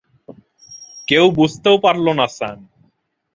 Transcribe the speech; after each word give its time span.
কেউ 1.07 1.25
বুঝতেও 1.31 1.75
পারল 1.77 2.05
না, 2.13 2.25
স্যাম। 2.27 2.59